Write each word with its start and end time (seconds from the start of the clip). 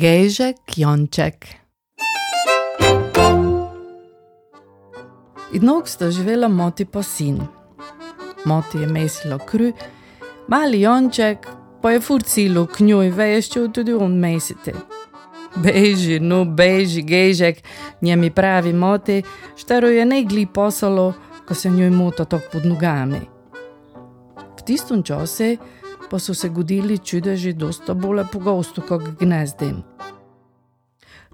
Gejžek 0.00 0.56
Jonček. 0.76 1.46
Jednog 5.52 5.88
sta 5.88 6.10
živela 6.10 6.48
moti 6.48 6.84
pa 6.84 7.02
sin. 7.02 7.40
Moti 8.44 8.78
je 8.78 8.86
mesilo 8.86 9.38
kru, 9.38 9.72
mali 10.48 10.80
Jonček 10.80 11.46
pa 11.82 11.90
je 11.90 12.00
furcilo 12.00 12.66
k 12.66 12.80
njoj 12.80 13.10
veščil 13.10 13.68
tudi 13.72 13.92
on 13.92 14.16
mesite. 14.16 14.72
Beži, 15.56 16.16
no 16.20 16.44
beži, 16.44 17.02
gejžek, 17.02 17.60
njemi 18.00 18.30
pravi 18.30 18.72
moti, 18.72 19.22
štero 19.56 19.88
je 19.88 20.06
negli 20.06 20.46
posalo, 20.46 21.12
ko 21.48 21.54
se 21.54 21.70
njoj 21.70 21.90
mota 21.90 22.24
tok 22.24 22.48
pod 22.52 22.64
nogami. 22.66 23.20
V 24.60 24.64
tistom 24.64 25.02
času 25.02 25.56
pa 26.10 26.18
so 26.18 26.34
se 26.34 26.48
godili 26.48 26.98
čudeži 26.98 27.52
dosta 27.52 27.94
bolj 27.94 28.24
pogosto 28.32 28.82
kot 28.82 29.02
gnezdem. 29.20 29.82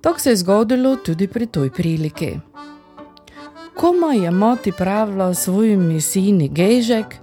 Tako 0.01 0.21
se 0.21 0.30
je 0.30 0.37
zgodilo 0.37 0.97
tudi 0.97 1.27
pri 1.29 1.47
toj 1.47 1.71
priliki. 1.71 2.39
Koma 3.75 4.12
je 4.12 4.30
mati 4.30 4.73
pravila 4.73 5.35
svojimi 5.35 6.01
sini 6.01 6.49
gejžek, 6.49 7.16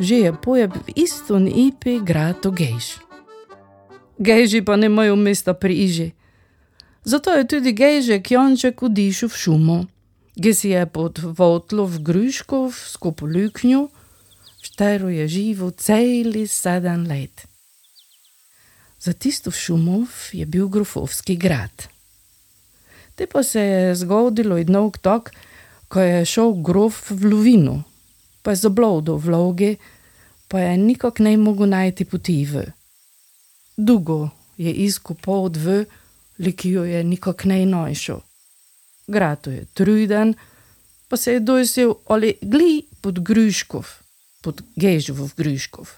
že 0.00 0.16
je 0.16 0.32
pojeb 0.42 0.72
v 0.74 0.92
istom 0.96 1.46
ipi 1.46 2.00
grado 2.00 2.50
gejž. 2.50 2.98
Gejži 4.18 4.62
pa 4.62 4.76
nimajo 4.76 5.16
mesta 5.16 5.54
pri 5.54 5.74
iži. 5.74 6.12
Zato 7.04 7.30
je 7.30 7.48
tudi 7.48 7.72
gejžek 7.72 8.30
Jonček 8.30 8.82
odišel 8.82 9.28
v 9.28 9.36
šumo, 9.36 9.78
ki 10.42 10.54
si 10.54 10.70
je 10.72 10.86
pod 10.86 11.18
votlo 11.18 11.84
v 11.86 12.00
gruškov 12.00 12.72
skupaj 12.72 13.28
luknju, 13.28 13.88
štero 14.64 15.08
je 15.08 15.28
živo 15.28 15.70
celi 15.70 16.46
sedem 16.48 17.04
let. 17.04 17.46
Za 18.98 19.12
tisto 19.12 19.50
šumov 19.50 20.08
je 20.32 20.46
bil 20.46 20.68
grofovski 20.68 21.36
grad. 21.36 21.88
Te 23.14 23.26
pa 23.26 23.42
se 23.42 23.60
je 23.60 23.94
zgodilo 23.94 24.56
jednog 24.56 24.98
tok, 24.98 25.30
ko 25.88 26.00
je 26.00 26.24
šel 26.24 26.54
grof 26.64 27.10
v 27.10 27.28
lovinu, 27.30 27.82
pa 28.42 28.50
je 28.50 28.62
zablodil 28.64 29.20
v 29.20 29.26
vlogi, 29.26 29.72
pa 30.48 30.60
je 30.60 30.78
nikak 30.78 31.20
ne 31.20 31.36
mogel 31.36 31.68
najti 31.68 32.04
poti 32.04 32.44
v. 32.48 32.64
Dugo 33.76 34.30
je 34.56 34.72
iskal 34.72 35.16
pot 35.20 35.56
v, 35.56 35.84
likijo 36.38 36.84
je 36.84 37.04
nikak 37.04 37.44
ne 37.44 37.66
najšel. 37.66 38.24
Grad 39.06 39.46
je 39.46 39.66
truden, 39.74 40.34
pa 41.08 41.16
se 41.16 41.36
je 41.36 41.40
dojsil 41.40 41.94
ali 42.08 42.38
gli 42.40 42.82
pod 43.00 43.20
gruškov 43.20 44.03
pod 44.44 44.60
Gežov 44.76 45.32
Gruškov. 45.36 45.88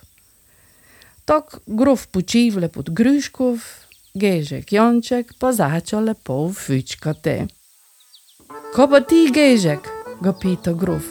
Tok 1.26 1.58
grof 1.66 2.06
počivle 2.14 2.70
pod 2.70 2.94
Gruškov, 2.94 3.58
Gežek 4.14 4.70
Jonček 4.72 5.34
pa 5.42 5.50
začal 5.50 6.06
lepo 6.06 6.46
fučkati. 6.54 7.50
Ko 8.70 8.86
pa 8.86 9.02
ti, 9.02 9.26
Gežek, 9.34 9.90
ga 10.22 10.32
pita 10.32 10.70
grof, 10.72 11.10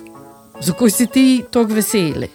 zakaj 0.63 0.91
si 0.91 1.05
ti 1.11 1.25
tako 1.51 1.75
veseli? 1.75 2.31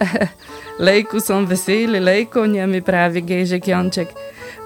lejko 0.86 1.20
sem 1.20 1.46
veseli, 1.46 2.00
lejko 2.00 2.46
njemi 2.46 2.82
pravi 2.82 3.20
Gežek 3.20 3.68
Jonček. 3.68 4.08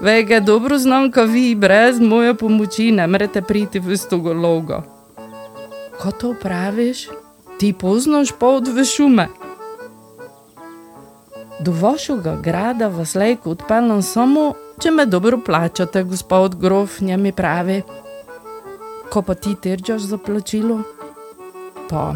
Vega 0.01 0.39
dobro 0.39 0.77
znam, 0.77 1.11
ko 1.11 1.23
vi 1.23 1.55
brez 1.55 1.99
moje 1.99 2.33
pomoči 2.37 2.91
ne 2.91 3.07
morete 3.07 3.41
priti 3.41 3.79
v 3.79 3.97
stogo 3.97 4.33
logo. 4.33 4.83
Ko 5.99 6.11
to 6.11 6.35
praviš? 6.41 7.09
Ti 7.59 7.73
poznaš 7.73 8.31
pot 8.39 8.67
v 8.67 8.85
šume. 8.85 9.27
Do 11.59 11.71
vašega 11.71 12.35
grada 12.43 12.87
vas 12.87 13.15
lejko 13.15 13.51
odpeljem 13.51 14.01
samo, 14.01 14.53
če 14.79 14.91
me 14.91 15.05
dobro 15.05 15.37
plačate, 15.45 16.03
gospod 16.03 16.53
grof, 16.55 17.01
njemi 17.01 17.31
pravi. 17.35 17.81
Ko 19.11 19.21
pa 19.21 19.35
ti 19.35 19.55
tržaš 19.55 20.01
za 20.01 20.17
plačilo, 20.17 20.77
pa 21.89 22.13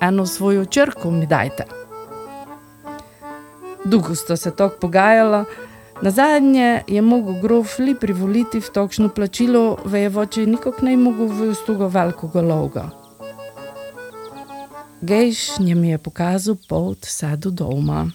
eno 0.00 0.26
svojo 0.26 0.64
črko 0.64 1.10
mi 1.10 1.26
dajte. 1.26 1.64
Dolgo 3.84 4.14
sta 4.14 4.36
se 4.36 4.50
tako 4.56 4.76
pogajala, 4.80 5.44
na 6.02 6.10
zadnje 6.10 6.82
je 6.86 7.02
mogel 7.02 7.40
grof 7.42 7.78
li 7.78 7.94
privoliti 7.94 8.60
v 8.60 8.70
takšno 8.70 9.08
plačilo, 9.08 9.78
vejevoče 9.84 10.46
nikok 10.46 10.82
ne 10.82 10.96
mogel 10.96 11.26
v 11.26 11.48
ustugo 11.50 11.88
velikega 11.88 12.42
loga. 12.42 12.84
Gejš 15.00 15.58
njemi 15.58 15.90
je 15.90 15.98
pokazal 15.98 16.56
pot 16.68 17.06
vse 17.06 17.36
do 17.36 17.50
doma. 17.50 18.06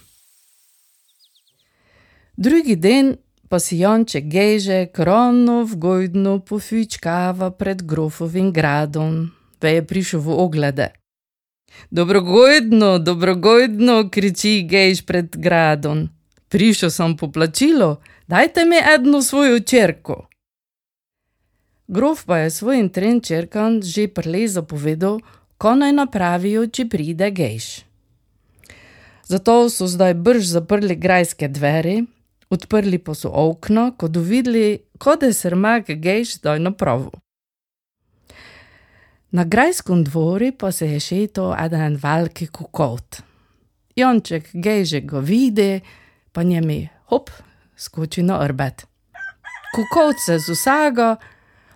Drugi 2.41 2.75
dan 2.75 3.21
pa 3.49 3.59
si 3.61 3.77
Jonček 3.77 4.25
Gejže 4.25 4.89
krono 4.89 5.61
v 5.61 5.77
gojdno 5.77 6.39
pofičkava 6.41 7.51
pred 7.53 7.85
grofovim 7.85 8.49
gradom, 8.49 9.29
ve 9.61 9.77
je 9.77 9.81
prišel 9.85 10.25
v 10.25 10.29
oglede. 10.41 10.87
Dobrogojdno, 11.93 12.97
dobrogojdno, 12.97 14.09
kriči 14.09 14.65
Gejž 14.65 15.05
pred 15.05 15.29
gradom. 15.37 16.09
Prišel 16.49 16.89
sem 16.89 17.13
po 17.13 17.29
plačilo, 17.29 18.01
dajte 18.25 18.65
mi 18.65 18.81
eno 18.81 19.21
svojo 19.21 19.59
črko. 19.61 20.25
Grof 21.93 22.25
pa 22.25 22.41
je 22.41 22.49
svojim 22.49 22.89
trem 22.89 23.21
črkam 23.21 23.85
že 23.85 24.09
prelezo 24.09 24.65
povedal, 24.65 25.21
ko 25.61 25.77
naj 25.77 25.93
napravijo, 25.93 26.65
če 26.65 26.89
pride 26.89 27.29
Gejž. 27.29 27.85
Zato 29.29 29.69
so 29.69 29.85
zdaj 29.85 30.17
brž 30.17 30.49
zaprli 30.57 30.97
grajske 30.97 31.45
dvere, 31.45 32.09
odprli 32.51 32.99
pa 32.99 33.15
so 33.15 33.31
okno, 33.33 33.91
ko 33.97 34.07
so 34.13 34.21
videli, 34.21 34.79
kot 34.99 35.23
da 35.23 35.33
se 35.33 35.49
rmak 35.49 35.89
gejš 35.89 36.37
zdaj 36.37 36.59
na 36.59 36.71
pravu. 36.71 37.11
Na 39.31 39.43
grajskem 39.43 40.03
dvori 40.03 40.51
pa 40.51 40.71
se 40.71 40.87
je 40.91 40.99
šeto 40.99 41.55
eden 41.65 41.95
veliki 41.95 42.47
kukot. 42.47 43.21
Jonček 43.95 44.49
gejže 44.53 45.01
ga 45.01 45.19
vidi, 45.19 45.79
pa 46.31 46.43
njemi 46.43 46.89
hop, 47.07 47.29
skoči 47.77 48.23
na 48.23 48.39
orbet. 48.39 48.85
Kukot 49.75 50.19
se 50.25 50.39
z 50.39 50.51
vsaga, 50.51 51.15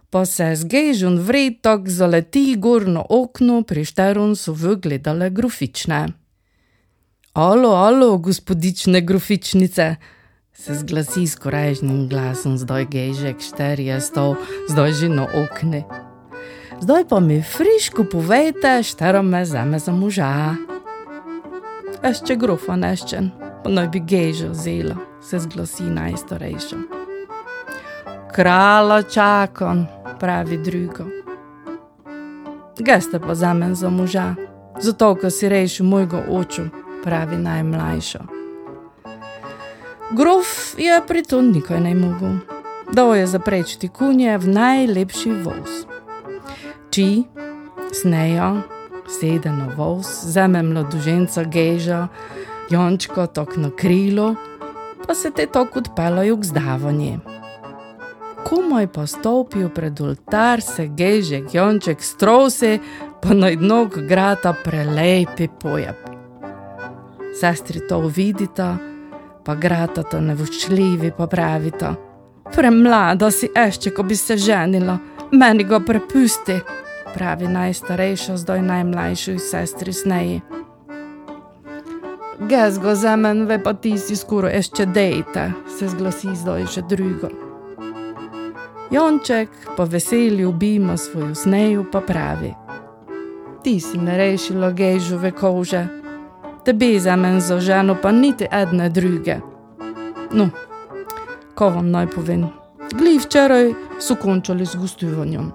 pa 0.09 0.25
se 0.25 0.55
z 0.55 0.67
gejžom 0.67 1.15
vretok 1.19 1.87
zaleti 1.87 2.55
gorno 2.57 3.05
okno, 3.09 3.61
pri 3.63 3.85
šterun 3.85 4.35
so 4.35 4.51
vgledale 4.51 5.29
grofične. 5.29 6.07
Alo, 7.33 7.71
alo, 7.75 8.17
gospodične 8.17 9.01
grofičnice, 9.01 9.95
se 10.57 10.73
zglasi 10.73 11.27
s 11.27 11.35
korajžnim 11.35 12.07
glasom, 12.09 12.57
zdaj 12.57 12.85
gejžek 12.85 13.41
šterje 13.43 13.99
stol, 14.01 14.35
zdaj 14.71 14.91
že 14.91 15.09
na 15.09 15.27
okne. 15.27 15.83
Zdaj 16.79 17.03
pa 17.09 17.19
mi 17.19 17.43
friško 17.43 18.03
povejte, 18.11 18.83
štero 18.83 19.23
me 19.23 19.45
zame 19.45 19.79
za 19.79 19.91
moža. 19.91 20.55
Ešte 22.03 22.35
grofa 22.35 22.75
neščen, 22.75 23.31
pa 23.63 23.69
naj 23.69 23.87
bi 23.91 23.99
gejžo 23.99 24.53
zelo, 24.53 24.95
se 25.21 25.39
zglasi 25.39 25.83
najstarejša. 25.83 26.77
Krala 28.31 29.03
čakam, 29.03 29.87
pravi 30.19 30.57
drugo. 30.57 31.03
Geste 32.79 33.19
pa 33.19 33.35
zame 33.35 33.75
za 33.75 33.89
moža, 33.89 34.35
zato, 34.79 35.15
ker 35.15 35.31
si 35.31 35.49
rešil 35.49 35.85
mojega 35.85 36.23
oču, 36.29 36.67
pravi 37.03 37.37
najmlajša. 37.37 38.34
Grof 40.11 40.75
je 40.77 41.01
pri 41.07 41.23
tom 41.23 41.51
nikaj 41.51 41.79
ne 41.81 41.95
mogel. 41.95 42.37
Dal 42.93 43.15
je 43.15 43.27
zaprečiti 43.27 43.87
kunje 43.87 44.37
v 44.37 44.47
najlepši 44.47 45.31
voz. 45.41 45.85
Či, 46.89 47.23
snejo, 47.93 48.61
sede 49.09 49.49
na 49.49 49.65
voz, 49.77 50.05
zame 50.05 50.61
mladoženca 50.63 51.43
geža, 51.43 52.07
jončko 52.69 53.25
tok 53.27 53.57
na 53.57 53.71
krilo, 53.73 54.35
pa 55.07 55.15
se 55.15 55.31
te 55.31 55.49
tok 55.49 55.75
odpelajo 55.75 56.37
k 56.37 56.43
zdavanje. 56.43 57.19
Komaj 58.45 58.87
pa 58.87 59.07
stopijo 59.07 59.69
pred 59.69 60.01
oltar, 60.01 60.61
se 60.61 60.87
geže, 60.87 61.41
jonček 61.53 62.01
strose, 62.01 62.77
pa 63.21 63.33
na 63.33 63.47
jednog 63.47 63.97
grata 64.05 64.53
prelepi 64.63 65.49
pojab. 65.61 65.97
Sestri 67.39 67.81
to 67.89 67.99
vidita, 67.99 68.77
pa 69.45 69.55
gratata 69.55 70.19
nevoščljivi, 70.19 71.11
pa 71.17 71.27
pravita: 71.27 71.93
Premlada 72.55 73.29
si 73.31 73.49
ešte, 73.55 73.91
ko 73.93 74.03
bi 74.03 74.15
se 74.15 74.37
ženila, 74.37 74.97
meni 75.31 75.63
ga 75.63 75.79
prepusti, 75.79 76.59
pravi 77.13 77.47
najstarejša, 77.47 78.37
zdaj 78.37 78.61
najmlajši 78.61 79.39
sestri 79.39 79.93
sneji. 79.93 80.41
Gezgo 82.49 82.95
za 82.95 83.15
men, 83.15 83.45
ve 83.47 83.57
pa 83.63 83.73
ti 83.73 83.97
si 83.97 84.15
skoraj 84.15 84.57
ešte 84.57 84.85
dejte, 84.85 85.51
se 85.77 85.87
zglasi 85.87 86.35
zdaj 86.35 86.65
že 86.73 86.81
drugo. 86.89 87.29
Jonček 88.91 89.49
pa 89.77 89.83
veseli 89.83 90.45
obima 90.45 90.97
svojo 90.97 91.35
sneju, 91.35 91.85
pa 91.91 92.01
pravi: 92.01 92.53
Ti 93.63 93.79
si 93.79 93.97
me 93.97 94.17
rešila 94.17 94.71
gejžove 94.71 95.31
kože 95.31 96.04
tebi 96.65 96.99
za 96.99 97.15
men 97.15 97.41
za 97.41 97.59
ženo, 97.59 97.97
pa 98.01 98.11
niti 98.11 98.47
ene 98.51 98.89
druge. 98.89 99.35
No, 100.31 100.49
ko 101.55 101.69
vam 101.69 101.91
naj 101.91 102.07
povem, 102.07 102.47
Gli 102.93 103.17
včeraj 103.19 103.73
so 103.99 104.15
končali 104.15 104.65
z 104.65 104.75
gostovanjem. 104.75 105.51